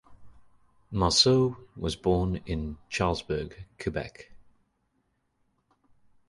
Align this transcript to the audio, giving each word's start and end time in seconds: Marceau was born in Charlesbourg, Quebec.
Marceau 0.91 1.57
was 1.75 1.95
born 1.95 2.37
in 2.47 2.75
Charlesbourg, 2.89 3.55
Quebec. 3.79 4.31